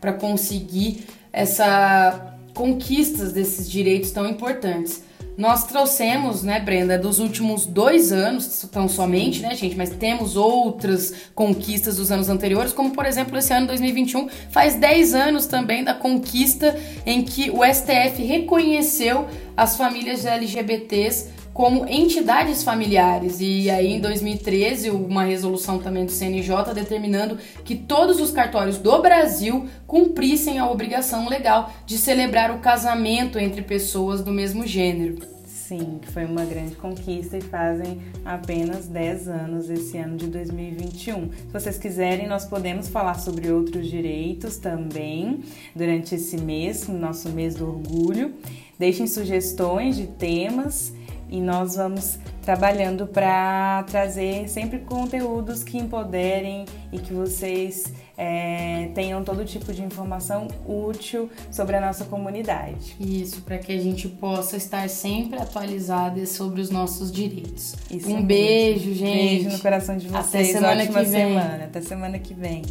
para 0.00 0.12
conseguir 0.12 1.04
essa 1.32 2.30
conquistas 2.54 3.32
desses 3.32 3.68
direitos 3.68 4.12
tão 4.12 4.28
importantes. 4.28 5.02
Nós 5.36 5.64
trouxemos, 5.64 6.44
né, 6.44 6.60
Brenda, 6.60 6.96
dos 6.96 7.18
últimos 7.18 7.66
dois 7.66 8.12
anos, 8.12 8.64
tão 8.70 8.88
somente, 8.88 9.42
né, 9.42 9.56
gente, 9.56 9.76
mas 9.76 9.90
temos 9.90 10.36
outras 10.36 11.12
conquistas 11.34 11.96
dos 11.96 12.12
anos 12.12 12.28
anteriores, 12.28 12.72
como 12.72 12.92
por 12.92 13.04
exemplo 13.04 13.36
esse 13.36 13.52
ano 13.52 13.66
2021, 13.66 14.28
faz 14.48 14.76
10 14.76 15.12
anos 15.12 15.46
também 15.46 15.82
da 15.82 15.92
conquista 15.92 16.78
em 17.04 17.24
que 17.24 17.50
o 17.50 17.64
STF 17.64 18.22
reconheceu 18.22 19.26
as 19.56 19.76
famílias 19.76 20.24
LGBTs 20.24 21.30
como 21.54 21.86
entidades 21.86 22.64
familiares. 22.64 23.38
E 23.40 23.70
aí, 23.70 23.92
em 23.92 24.00
2013, 24.00 24.90
uma 24.90 25.22
resolução 25.22 25.78
também 25.78 26.04
do 26.04 26.10
CNJ 26.10 26.74
determinando 26.74 27.38
que 27.64 27.76
todos 27.76 28.20
os 28.20 28.32
cartórios 28.32 28.76
do 28.76 29.00
Brasil 29.00 29.66
cumprissem 29.86 30.58
a 30.58 30.68
obrigação 30.68 31.28
legal 31.28 31.72
de 31.86 31.96
celebrar 31.96 32.50
o 32.50 32.58
casamento 32.58 33.38
entre 33.38 33.62
pessoas 33.62 34.20
do 34.20 34.32
mesmo 34.32 34.66
gênero. 34.66 35.32
Sim, 35.46 36.00
foi 36.12 36.26
uma 36.26 36.44
grande 36.44 36.74
conquista 36.74 37.38
e 37.38 37.40
fazem 37.40 38.02
apenas 38.22 38.86
10 38.86 39.28
anos 39.28 39.70
esse 39.70 39.96
ano 39.96 40.16
de 40.16 40.26
2021. 40.26 41.30
Se 41.30 41.52
vocês 41.52 41.78
quiserem, 41.78 42.26
nós 42.26 42.44
podemos 42.44 42.88
falar 42.88 43.14
sobre 43.14 43.50
outros 43.50 43.88
direitos 43.88 44.58
também 44.58 45.40
durante 45.74 46.16
esse 46.16 46.36
mês, 46.36 46.86
no 46.86 46.98
nosso 46.98 47.30
mês 47.30 47.54
do 47.54 47.66
orgulho. 47.66 48.34
Deixem 48.78 49.06
sugestões 49.06 49.96
de 49.96 50.06
temas 50.06 50.92
e 51.28 51.40
nós 51.40 51.76
vamos 51.76 52.18
trabalhando 52.42 53.06
para 53.06 53.82
trazer 53.84 54.48
sempre 54.48 54.80
conteúdos 54.80 55.64
que 55.64 55.78
empoderem 55.78 56.66
e 56.92 56.98
que 56.98 57.12
vocês 57.12 57.92
é, 58.16 58.90
tenham 58.94 59.24
todo 59.24 59.44
tipo 59.44 59.72
de 59.72 59.82
informação 59.82 60.48
útil 60.66 61.30
sobre 61.50 61.76
a 61.76 61.80
nossa 61.80 62.04
comunidade. 62.04 62.96
Isso, 63.00 63.42
para 63.42 63.58
que 63.58 63.72
a 63.72 63.78
gente 63.78 64.08
possa 64.08 64.56
estar 64.56 64.88
sempre 64.88 65.38
atualizada 65.38 66.24
sobre 66.26 66.60
os 66.60 66.70
nossos 66.70 67.10
direitos. 67.10 67.74
Isso 67.90 68.08
um 68.08 68.22
beijo, 68.22 68.92
gente. 68.94 69.42
Beijo 69.42 69.50
no 69.50 69.58
coração 69.58 69.96
de 69.96 70.08
vocês. 70.08 70.26
Até 70.26 70.44
semana 70.44 70.82
Ótima 70.82 71.00
que 71.00 71.10
vem. 71.10 71.28
semana. 71.28 71.64
Até 71.64 71.80
semana 71.80 72.18
que 72.18 72.34
vem. 72.34 72.62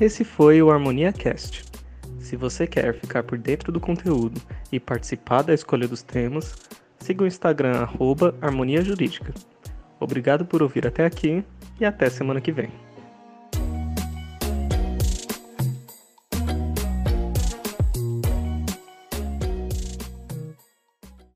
Esse 0.00 0.24
foi 0.24 0.60
o 0.60 0.70
Harmonia 0.70 1.12
Cast. 1.12 1.73
Se 2.34 2.36
você 2.36 2.66
quer 2.66 2.92
ficar 2.94 3.22
por 3.22 3.38
dentro 3.38 3.70
do 3.70 3.78
conteúdo 3.78 4.40
e 4.72 4.80
participar 4.80 5.42
da 5.42 5.54
escolha 5.54 5.86
dos 5.86 6.02
temas, 6.02 6.56
siga 6.98 7.22
o 7.22 7.28
Instagram 7.28 7.76
arroba 7.76 8.34
Harmonia 8.42 8.82
Jurídica. 8.82 9.32
Obrigado 10.00 10.44
por 10.44 10.60
ouvir 10.60 10.84
até 10.84 11.06
aqui 11.06 11.44
e 11.78 11.84
até 11.84 12.10
semana 12.10 12.40
que 12.40 12.50
vem. 12.50 12.83